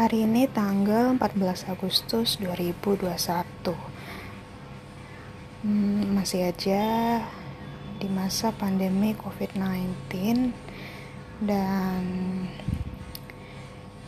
[0.00, 3.04] Hari ini tanggal 14 Agustus 2021
[5.60, 6.84] hmm, Masih aja
[8.00, 10.56] di masa pandemi COVID-19
[11.44, 12.00] Dan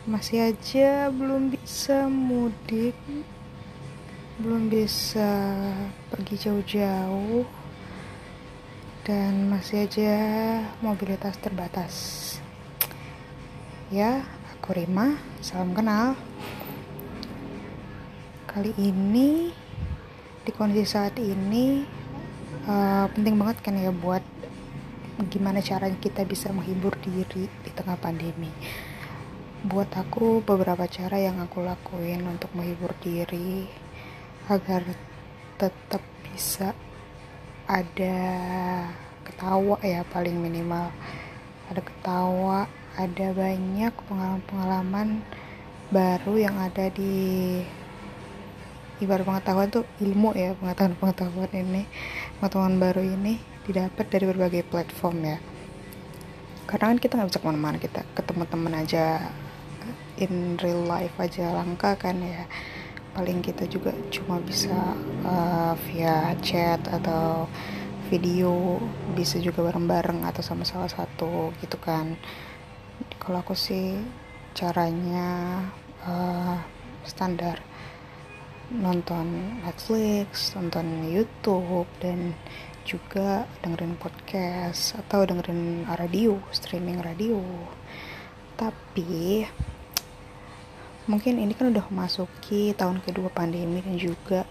[0.08, 2.96] masih aja belum bisa mudik
[4.40, 5.60] Belum bisa
[6.08, 7.44] pergi jauh-jauh
[9.04, 10.16] Dan masih aja
[10.80, 11.94] mobilitas terbatas.
[13.92, 14.24] Ya,
[14.62, 16.14] Aku Rima, salam kenal.
[18.46, 19.50] Kali ini
[20.46, 21.82] di kondisi saat ini
[22.70, 24.22] uh, penting banget kan ya buat
[25.34, 28.54] gimana caranya kita bisa menghibur diri di tengah pandemi.
[29.66, 33.66] Buat aku beberapa cara yang aku lakuin untuk menghibur diri
[34.46, 34.86] agar
[35.58, 36.70] tetap bisa
[37.66, 38.14] ada
[39.26, 40.86] ketawa ya paling minimal
[41.66, 45.24] ada ketawa ada banyak pengalaman-pengalaman
[45.92, 47.60] baru yang ada di
[49.00, 51.82] ibarat pengetahuan tuh ilmu ya pengetahuan-pengetahuan ini
[52.38, 55.38] pengetahuan baru ini didapat dari berbagai platform ya.
[56.68, 59.04] Karena kan kita nggak bisa ke mana-mana kita ketemu teman aja
[60.20, 62.44] in real life aja langka kan ya.
[63.12, 64.72] Paling kita juga cuma bisa
[65.24, 67.44] uh, via chat atau
[68.12, 68.76] video
[69.16, 72.16] bisa juga bareng-bareng atau sama salah satu gitu kan
[73.22, 74.02] kalau aku sih
[74.50, 75.62] caranya
[76.02, 76.58] uh,
[77.06, 77.62] standar
[78.74, 82.34] nonton Netflix, nonton YouTube dan
[82.82, 87.38] juga dengerin podcast atau dengerin radio, streaming radio.
[88.58, 89.46] Tapi
[91.06, 94.42] mungkin ini kan udah masuki tahun kedua pandemi dan juga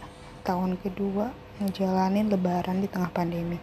[0.48, 1.28] tahun kedua
[1.60, 3.60] ngejalanin lebaran di tengah pandemi.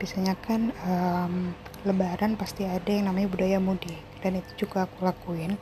[0.00, 1.52] Biasanya kan um,
[1.84, 5.56] lebaran pasti ada yang namanya budaya mudik dan itu juga aku lakuin.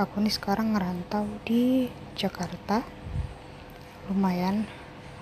[0.00, 2.82] Aku nih sekarang ngerantau di Jakarta.
[4.08, 4.66] Lumayan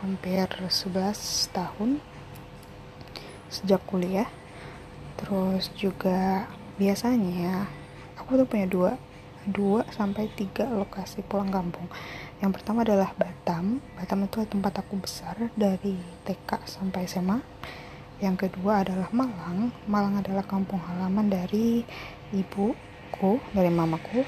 [0.00, 1.98] hampir 11 tahun
[3.50, 4.30] sejak kuliah.
[5.18, 6.46] Terus juga
[6.78, 7.66] biasanya
[8.14, 8.92] aku tuh punya dua
[9.48, 11.88] dua sampai tiga lokasi pulang kampung.
[12.38, 13.80] Yang pertama adalah Batam.
[13.96, 15.96] Batam itu tempat aku besar dari
[16.28, 17.40] TK sampai SMA
[18.18, 19.70] yang kedua adalah Malang.
[19.86, 21.86] Malang adalah kampung halaman dari
[22.32, 24.24] ibuku dari mamaku.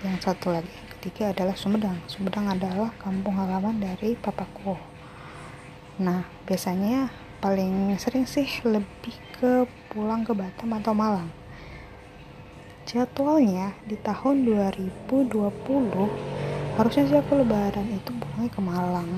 [0.00, 2.00] Yang satu lagi ketiga adalah Sumedang.
[2.08, 4.76] Sumedang adalah kampung halaman dari papaku.
[6.00, 11.28] Nah biasanya paling sering sih lebih ke pulang ke Batam atau Malang.
[12.88, 15.20] Jadwalnya di tahun 2020
[16.80, 19.10] harusnya sih aku lebaran itu pulangnya ke Malang.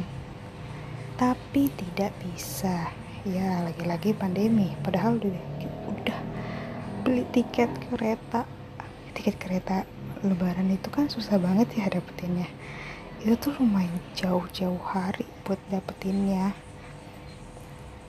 [1.18, 2.90] Tapi tidak bisa.
[3.22, 4.74] Ya lagi-lagi pandemi.
[4.82, 5.22] Padahal
[7.12, 8.48] beli tiket kereta.
[9.12, 9.84] Tiket kereta
[10.24, 12.48] lebaran itu kan susah banget ya dapetinnya.
[13.20, 16.56] Itu tuh lumayan jauh-jauh hari buat dapetinnya.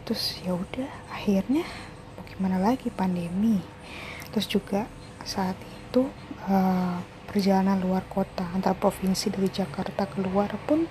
[0.08, 1.68] Terus ya udah akhirnya
[2.16, 3.60] mau gimana lagi pandemi.
[4.32, 4.88] Terus juga
[5.28, 6.08] saat itu
[6.48, 10.88] uh, perjalanan luar kota antar provinsi dari Jakarta keluar pun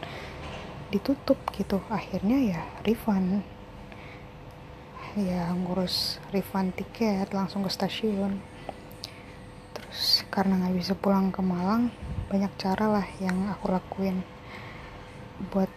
[0.93, 1.81] ditutup gitu.
[1.89, 3.41] Akhirnya ya refund
[5.17, 8.41] ya ngurus refund tiket langsung ke stasiun.
[9.77, 11.93] Terus karena nggak bisa pulang ke Malang
[12.33, 14.25] banyak cara lah yang aku lakuin
[15.53, 15.69] buat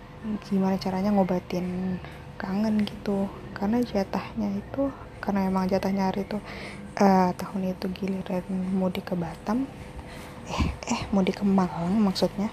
[0.47, 1.99] gimana caranya ngobatin
[2.39, 3.27] kangen gitu.
[3.51, 4.87] Karena jatahnya itu
[5.19, 6.39] karena emang jatahnya hari itu
[6.99, 9.67] uh, tahun itu giliran mudik ke Batam.
[10.47, 12.47] Eh eh mudik ke Malang maksudnya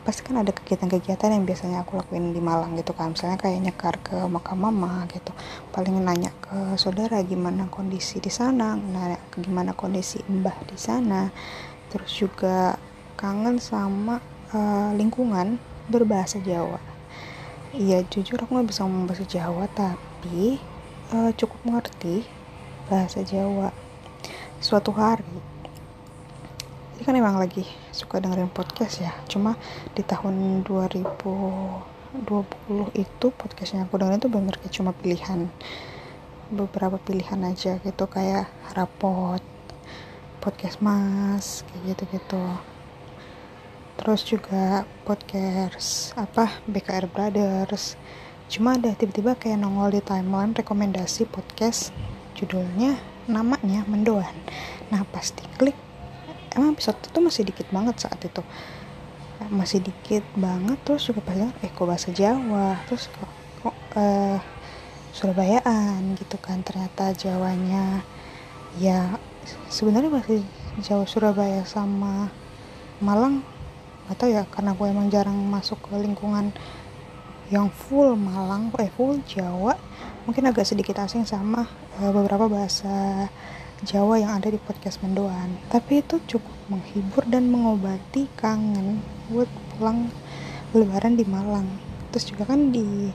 [0.00, 3.12] pasti kan ada kegiatan-kegiatan yang biasanya aku lakuin di Malang gitu kan.
[3.12, 5.32] Misalnya kayak nyekar ke makam mama gitu.
[5.70, 8.74] Paling nanya ke saudara gimana kondisi di sana?
[8.76, 11.28] Nanya gimana kondisi mbah di sana?
[11.92, 12.80] Terus juga
[13.20, 14.22] kangen sama
[14.56, 15.60] uh, lingkungan
[15.92, 16.80] berbahasa Jawa.
[17.76, 20.58] Iya jujur aku nggak bisa ngomong bahasa Jawa tapi
[21.12, 22.24] uh, cukup mengerti
[22.88, 23.70] bahasa Jawa.
[24.58, 25.49] Suatu hari
[27.00, 27.64] ini kan emang lagi
[27.96, 29.08] suka dengerin podcast ya.
[29.24, 29.56] Cuma
[29.96, 31.80] di tahun 2020
[32.92, 35.48] itu podcastnya aku dengerin itu bener kayak cuma pilihan.
[36.52, 39.40] Beberapa pilihan aja gitu kayak rapot
[40.44, 42.44] podcast mas kayak gitu gitu
[43.96, 47.96] terus juga podcast apa BKR Brothers.
[48.52, 51.96] Cuma ada tiba-tiba kayak nongol di timeline rekomendasi podcast
[52.36, 54.36] judulnya namanya mendoan.
[54.92, 55.89] Nah pasti klik
[56.56, 58.42] emang episode itu masih dikit banget saat itu.
[59.50, 62.76] Masih dikit banget terus juga pas eh kok bahasa Jawa?
[62.86, 63.30] Terus kok,
[63.64, 64.38] kok uh,
[65.10, 68.06] Surabayaan gitu kan ternyata Jawanya
[68.78, 69.18] ya
[69.66, 70.46] sebenarnya masih
[70.78, 72.30] Jawa Surabaya sama
[73.02, 73.42] Malang
[74.06, 76.54] atau ya karena gue emang jarang masuk ke lingkungan
[77.50, 79.74] yang full Malang eh full Jawa.
[80.30, 81.66] Mungkin agak sedikit asing sama
[81.98, 83.26] uh, beberapa bahasa
[83.80, 85.56] Jawa yang ada di podcast Mendoan.
[85.72, 89.00] Tapi itu cukup menghibur dan mengobati kangen
[89.32, 90.12] buat pulang
[90.76, 91.64] lebaran di Malang.
[92.12, 93.08] Terus juga kan di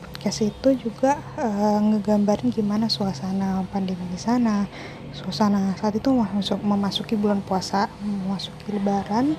[0.00, 4.64] podcast itu juga uh, ngegambarin gimana suasana pandemi di sana.
[5.12, 9.36] Suasana saat itu masuk memasuki bulan puasa memasuki lebaran.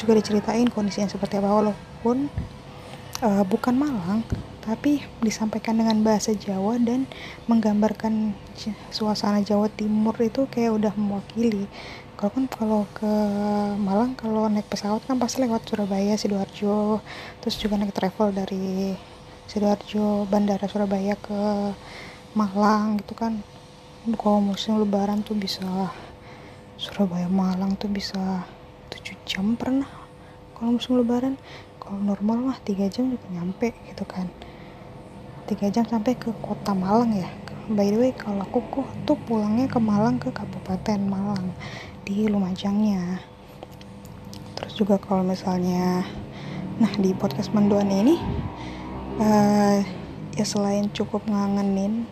[0.00, 2.32] Juga diceritain kondisinya seperti apa walaupun
[3.20, 4.24] uh, bukan Malang
[4.60, 7.08] tapi disampaikan dengan bahasa Jawa dan
[7.48, 8.36] menggambarkan
[8.92, 11.64] suasana Jawa Timur itu kayak udah mewakili.
[12.20, 13.12] Kalau kan kalau ke
[13.80, 17.00] Malang kalau naik pesawat kan pasti lewat Surabaya sidoarjo.
[17.40, 18.92] Terus juga naik travel dari
[19.48, 21.72] sidoarjo bandara Surabaya ke
[22.36, 23.40] Malang gitu kan.
[24.04, 25.64] Kalau musim lebaran tuh bisa
[26.76, 28.44] Surabaya Malang tuh bisa
[28.92, 29.88] 7 jam pernah.
[30.52, 31.40] Kalau musim lebaran
[31.80, 34.28] kalau normal mah 3 jam juga nyampe gitu kan
[35.50, 37.26] 3 jam sampai ke kota Malang ya.
[37.66, 41.50] By the way kalau aku kok tuh pulangnya ke Malang ke Kabupaten Malang
[42.06, 43.18] di Lumajangnya.
[44.54, 46.06] Terus juga kalau misalnya
[46.78, 48.14] nah di podcast Menduan ini
[49.18, 49.82] uh,
[50.38, 52.06] ya selain cukup ngangenin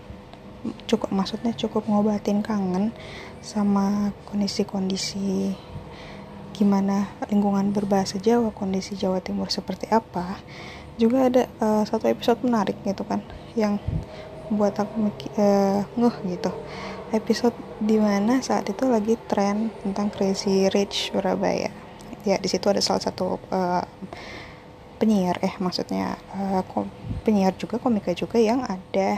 [0.84, 2.92] cukup maksudnya cukup ngobatin kangen
[3.40, 5.54] sama kondisi-kondisi
[6.52, 10.42] gimana lingkungan berbahasa Jawa kondisi Jawa Timur seperti apa
[10.98, 13.22] juga ada uh, satu episode menarik gitu kan
[13.54, 13.78] yang
[14.50, 15.08] buat aku
[15.38, 16.50] uh, ngeh gitu.
[17.08, 21.72] Episode di mana saat itu lagi tren tentang Crazy Rich Surabaya.
[22.26, 23.84] Ya di situ ada salah satu uh,
[24.98, 26.60] penyiar eh maksudnya uh,
[27.22, 29.16] penyiar juga komika juga yang ada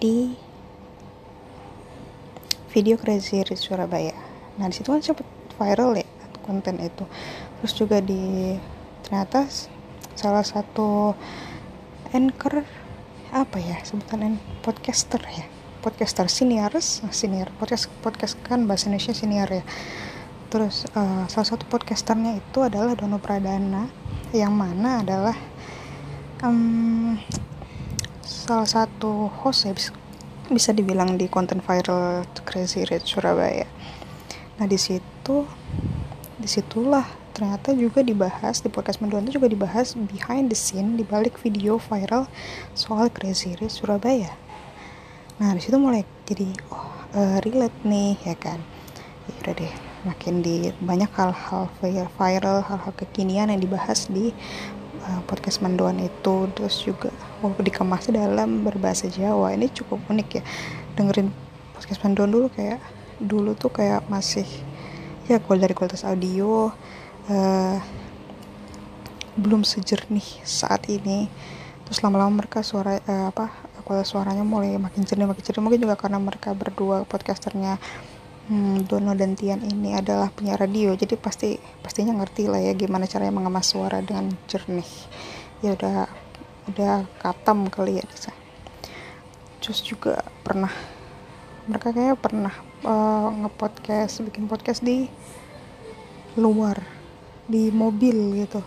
[0.00, 0.32] di
[2.72, 4.14] video Crazy Rich Surabaya.
[4.56, 5.26] Nah di situ kan cepet
[5.58, 6.06] viral ya
[6.46, 7.04] konten itu.
[7.60, 8.56] Terus juga di
[9.04, 9.44] ternyata
[10.20, 11.16] salah satu
[12.12, 12.68] anchor
[13.32, 15.48] apa ya sebutan podcaster ya
[15.80, 19.64] podcaster seniors nah, senior podcast podcast kan bahasa Indonesia senior ya
[20.52, 23.88] terus uh, salah satu podcasternya itu adalah Dono Pradana
[24.36, 25.36] yang mana adalah
[26.44, 27.16] um,
[28.20, 29.90] salah satu host ya bisa,
[30.50, 33.66] bisa dibilang di konten viral Crazy Rich Surabaya.
[34.58, 35.46] Nah di situ
[36.34, 37.06] di situlah
[37.40, 41.80] ternyata juga dibahas di podcast menduan itu juga dibahas behind the scene di balik video
[41.80, 42.28] viral
[42.76, 44.28] soal Crazy Rich Surabaya.
[45.40, 48.60] Nah di situ mulai jadi oh uh, relate nih ya kan.
[49.24, 49.72] Ya udah deh
[50.04, 51.72] makin di banyak hal-hal
[52.20, 54.36] viral hal-hal kekinian yang dibahas di
[55.08, 57.08] uh, podcast menduan itu terus juga
[57.40, 60.42] oh, dikemas dalam berbahasa Jawa ini cukup unik ya
[60.92, 61.32] dengerin
[61.72, 62.84] podcast panduan dulu kayak
[63.16, 64.44] dulu tuh kayak masih
[65.24, 66.68] ya kalau dari kualitas audio
[67.28, 67.78] uh,
[69.36, 71.28] belum sejernih saat ini.
[71.84, 73.50] Terus lama-lama mereka suara uh, apa
[73.84, 75.62] kualitas suaranya mulai makin jernih makin jernih.
[75.64, 77.76] Mungkin juga karena mereka berdua podcasternya
[78.48, 80.96] hmm, Dono dan Tian ini adalah penyiar radio.
[80.96, 84.88] Jadi pasti pastinya ngerti lah ya gimana caranya mengemas suara dengan jernih.
[85.60, 86.08] Ya udah
[86.70, 88.30] udah katam kali ya bisa
[89.60, 90.72] terus juga pernah
[91.68, 95.06] mereka kayaknya pernah uh, ngepodcast bikin podcast di
[96.34, 96.80] luar
[97.50, 98.62] di mobil gitu.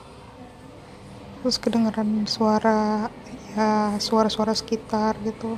[1.40, 3.08] Terus kedengeran suara
[3.56, 5.56] ya suara-suara sekitar gitu.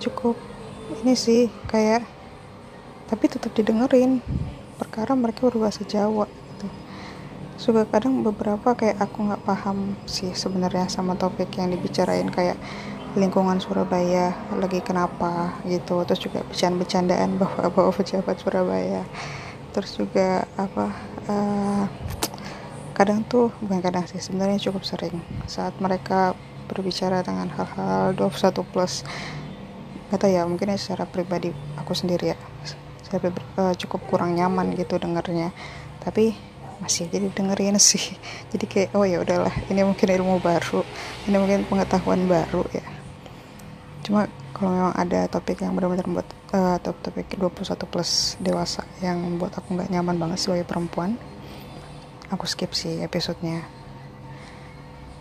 [0.00, 0.40] Cukup
[1.04, 2.08] ini sih kayak
[3.12, 4.24] tapi tetap didengerin.
[4.80, 6.26] Perkara mereka berbahasa Jawa
[7.68, 12.56] juga kadang beberapa kayak aku nggak paham sih sebenarnya sama topik yang dibicarain kayak
[13.12, 16.00] lingkungan Surabaya lagi kenapa gitu.
[16.08, 19.04] Terus juga bercanda-bercandaan bahwa bahwa pejabat Surabaya.
[19.76, 20.86] Terus juga apa
[21.28, 21.84] uh,
[22.98, 25.22] kadang tuh bukan kadang sih sebenarnya cukup sering.
[25.46, 26.34] Saat mereka
[26.66, 29.06] berbicara dengan hal-hal 21 plus
[30.08, 32.38] tahu ya mungkin ya secara pribadi aku sendiri ya
[33.04, 33.28] saya
[33.60, 35.52] uh, cukup kurang nyaman gitu dengarnya
[36.00, 36.32] tapi
[36.80, 38.02] masih jadi dengerin sih.
[38.52, 40.84] Jadi kayak oh ya udahlah ini mungkin ilmu baru
[41.30, 42.84] ini mungkin pengetahuan baru ya.
[44.04, 49.60] Cuma kalau memang ada topik yang benar-benar buat uh, topik 21 plus dewasa yang membuat
[49.60, 51.14] aku nggak nyaman banget sebagai perempuan
[52.28, 53.64] aku skip sih episodenya.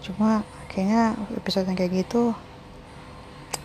[0.03, 2.35] Cuma kayaknya episode yang kayak gitu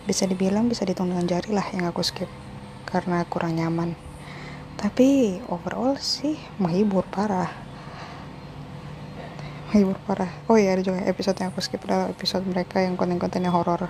[0.03, 2.27] bisa dibilang bisa dihitung dengan jari lah yang aku skip
[2.87, 3.95] karena kurang nyaman.
[4.75, 7.47] Tapi overall sih menghibur parah.
[9.71, 10.31] Menghibur parah.
[10.51, 13.87] Oh iya ada juga episode yang aku skip adalah episode mereka yang konten-kontennya horor.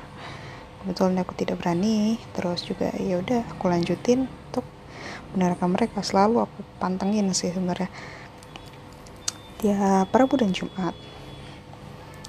[0.83, 4.65] Kebetulan aku tidak berani terus juga ya udah aku lanjutin untuk
[5.33, 6.05] mendengarkan mereka.
[6.05, 7.89] Selalu aku pantengin sih sebenarnya
[9.63, 10.91] setiap Rabu dan Jumat.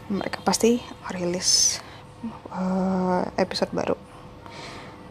[0.06, 0.78] Mereka pasti
[1.10, 1.82] rilis
[2.54, 3.98] uh, episode baru.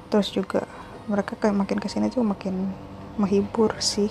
[0.08, 0.64] Terus juga
[1.12, 2.72] mereka kayak makin ke sini tuh makin
[3.20, 4.08] menghibur sih.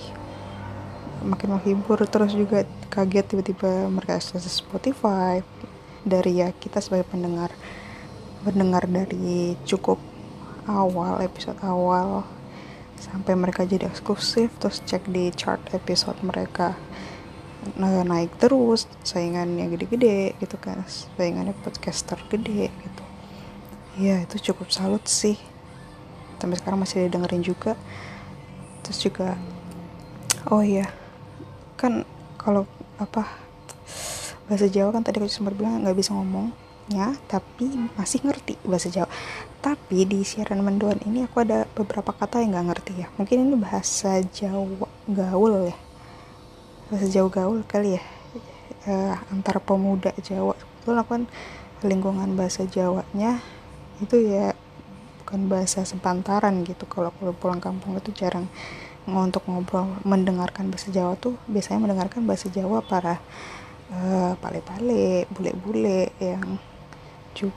[1.25, 2.05] Makin menghibur.
[2.05, 5.41] Terus juga kaget tiba-tiba mereka akses Spotify.
[6.05, 7.49] Dari ya kita sebagai pendengar
[8.45, 9.97] mendengar dari cukup
[10.69, 12.29] awal episode awal.
[12.93, 16.77] Sampai mereka jadi eksklusif terus cek di chart episode mereka
[17.79, 20.83] nah, naik terus saingannya gede-gede gitu kan
[21.17, 23.03] saingannya podcaster gede gitu.
[23.97, 25.37] Ya itu cukup salut sih.
[26.41, 27.79] Sampai sekarang masih didengerin juga.
[28.83, 29.39] Terus juga
[30.51, 30.91] oh iya
[31.79, 32.03] kan
[32.35, 32.67] kalau
[32.99, 33.23] apa
[34.47, 39.09] bahasa Jawa kan tadi aku sempat bilang nggak bisa ngomongnya tapi masih ngerti bahasa Jawa.
[39.63, 43.07] Tapi di siaran menduan ini aku ada beberapa kata yang nggak ngerti ya.
[43.15, 45.77] Mungkin ini bahasa Jawa gaul ya
[46.93, 48.03] bahasa Jawa gaul kali ya
[48.85, 50.53] uh, antara pemuda Jawa.
[50.53, 51.25] Itu kan
[51.81, 53.41] lingkungan bahasa Jawanya
[53.97, 54.53] itu ya
[55.25, 56.85] bukan bahasa sepantaran gitu.
[56.85, 58.45] Kalau aku pulang kampung itu jarang
[59.09, 59.89] untuk ngobrol.
[60.05, 63.17] Mendengarkan bahasa Jawa tuh biasanya mendengarkan bahasa Jawa para
[63.89, 66.61] uh, pale-pale bule-bule yang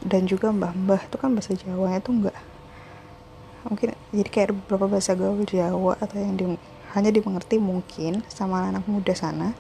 [0.08, 1.12] dan juga mbah-mbah.
[1.12, 2.36] Itu kan bahasa Jawa itu enggak
[3.66, 6.44] mungkin jadi kayak beberapa bahasa gaul Jawa atau yang di,
[6.96, 9.52] hanya dimengerti mungkin sama anak muda sana.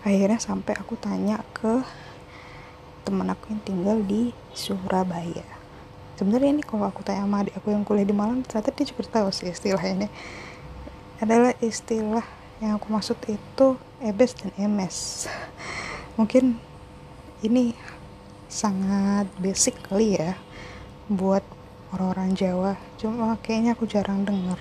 [0.00, 1.84] Akhirnya sampai aku tanya ke
[3.04, 5.44] teman aku yang tinggal di Surabaya.
[6.16, 9.04] Sebenarnya ini kalau aku tanya sama adik aku yang kuliah di Malang ternyata dia juga
[9.04, 10.08] tahu sih istilah ini.
[11.20, 12.24] Adalah istilah
[12.64, 15.28] yang aku maksud itu EBS dan MS
[16.18, 16.58] mungkin
[17.44, 17.76] ini
[18.50, 20.34] sangat basic kali ya
[21.06, 21.44] buat
[21.94, 22.72] orang-orang Jawa.
[22.98, 24.58] Cuma kayaknya aku jarang dengar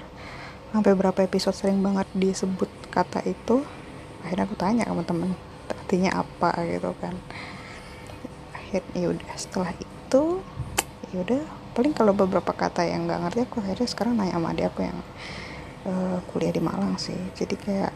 [0.71, 3.63] sampai berapa episode sering banget disebut kata itu
[4.23, 5.31] akhirnya aku tanya sama temen
[5.67, 6.51] artinya apa?
[6.67, 7.15] gitu kan.
[8.51, 10.23] Akhirnya yaudah setelah itu
[11.15, 11.39] yaudah
[11.71, 14.99] paling kalau beberapa kata yang nggak ngerti aku akhirnya sekarang nanya sama dia aku yang
[15.87, 17.17] uh, kuliah di Malang sih.
[17.35, 17.93] Jadi kayak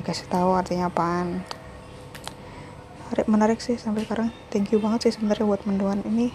[0.00, 1.46] dikasih tahu artinya apaan.
[3.30, 4.34] Menarik sih sampai sekarang.
[4.50, 6.34] Thank you banget sih sebenarnya buat mendoan ini.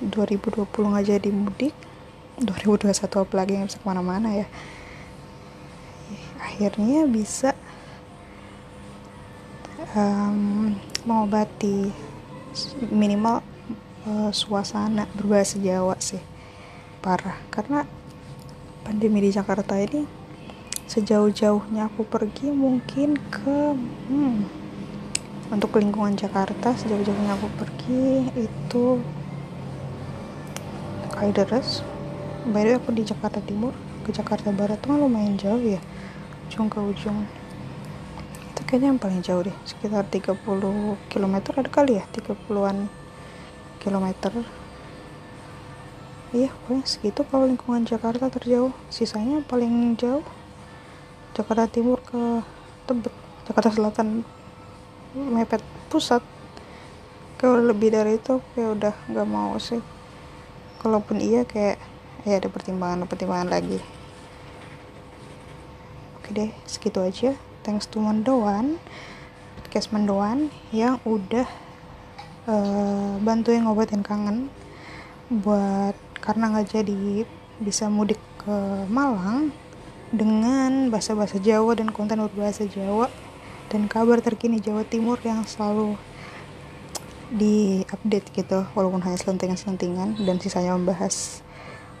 [0.00, 1.85] 2020 nggak jadi mudik
[2.36, 2.92] 2021
[3.24, 4.46] apalagi nggak bisa ke mana-mana ya.
[6.36, 7.56] Akhirnya bisa
[9.96, 10.76] um,
[11.08, 11.88] mengobati
[12.92, 13.40] minimal
[14.04, 16.20] uh, suasana berbahasa Jawa sih.
[17.00, 17.88] Parah karena
[18.84, 20.04] pandemi di Jakarta ini
[20.86, 23.74] sejauh-jauhnya aku pergi mungkin ke
[24.12, 24.38] hmm,
[25.50, 29.02] untuk lingkungan Jakarta sejauh-jauhnya aku pergi itu
[31.16, 31.82] Kalideres
[32.46, 33.74] by the way aku di Jakarta Timur
[34.06, 35.82] ke Jakarta Barat tuh lumayan jauh ya.
[36.46, 37.26] Ujung ke ujung.
[38.54, 40.38] Itu kayaknya yang paling jauh deh sekitar 30
[41.10, 42.86] km ada kali ya 30an
[43.82, 44.30] kilometer.
[46.30, 48.70] Iya pokoknya segitu kalau lingkungan Jakarta terjauh.
[48.94, 50.22] Sisanya paling jauh
[51.34, 52.46] Jakarta Timur ke
[52.86, 53.10] Tebet
[53.50, 54.22] Jakarta Selatan.
[55.18, 56.22] Mepet pusat.
[57.42, 59.82] Kalau lebih dari itu kayak udah nggak mau sih.
[60.78, 61.95] Kalaupun iya kayak
[62.26, 63.78] ya ada pertimbangan pertimbangan lagi.
[66.18, 67.38] Oke deh segitu aja.
[67.62, 68.82] Thanks to Mendoan
[69.76, 71.44] podcast Mendoan yang udah
[72.50, 74.48] uh, bantuin ngobatin kangen
[75.28, 77.28] buat karena nggak jadi
[77.62, 78.56] bisa mudik ke
[78.88, 79.52] Malang
[80.10, 83.12] dengan bahasa-bahasa Jawa dan konten berbahasa Jawa
[83.68, 85.98] dan kabar terkini Jawa Timur yang selalu
[87.34, 91.45] di-update gitu walaupun hanya selentingan-selentingan dan sisanya membahas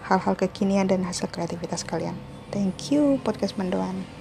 [0.08, 2.16] hal-hal kekinian dan hasil kreativitas kalian.
[2.54, 4.15] Thank you podcast Mendoan.